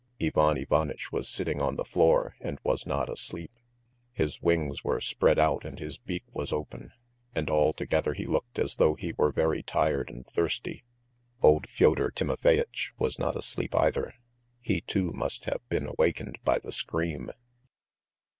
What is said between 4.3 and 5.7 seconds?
wings were spread out